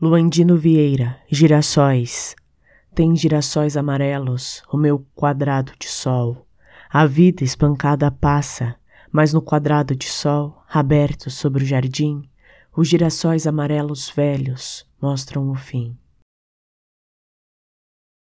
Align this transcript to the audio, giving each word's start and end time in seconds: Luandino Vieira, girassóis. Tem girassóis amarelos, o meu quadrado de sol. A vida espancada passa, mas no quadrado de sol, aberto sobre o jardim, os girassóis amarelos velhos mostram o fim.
Luandino 0.00 0.56
Vieira, 0.56 1.18
girassóis. 1.28 2.36
Tem 2.94 3.16
girassóis 3.16 3.76
amarelos, 3.76 4.62
o 4.72 4.76
meu 4.76 5.04
quadrado 5.12 5.72
de 5.76 5.88
sol. 5.88 6.46
A 6.88 7.04
vida 7.04 7.42
espancada 7.42 8.08
passa, 8.08 8.76
mas 9.10 9.32
no 9.32 9.42
quadrado 9.42 9.96
de 9.96 10.06
sol, 10.06 10.62
aberto 10.70 11.32
sobre 11.32 11.64
o 11.64 11.66
jardim, 11.66 12.22
os 12.76 12.86
girassóis 12.86 13.44
amarelos 13.44 14.08
velhos 14.08 14.86
mostram 15.02 15.50
o 15.50 15.56
fim. 15.56 15.98